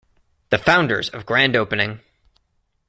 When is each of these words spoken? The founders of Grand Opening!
The 0.49 0.57
founders 0.57 1.09
of 1.09 1.27
Grand 1.27 1.55
Opening! 1.55 1.99